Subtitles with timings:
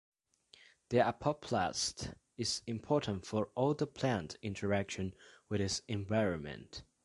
[0.89, 5.13] The apoplast is important for all the plant's interaction
[5.47, 6.81] with its environment.